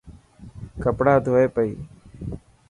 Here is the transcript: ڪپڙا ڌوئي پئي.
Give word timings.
ڪپڙا 0.83 1.13
ڌوئي 1.25 1.45
پئي. 1.55 1.71